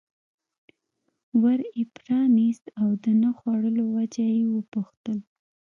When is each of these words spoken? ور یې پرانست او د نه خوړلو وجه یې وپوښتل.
ور 1.41 1.59
یې 1.75 1.83
پرانست 1.97 2.65
او 2.81 2.89
د 3.03 3.05
نه 3.21 3.29
خوړلو 3.37 3.83
وجه 3.95 4.25
یې 4.37 4.43
وپوښتل. 4.55 5.17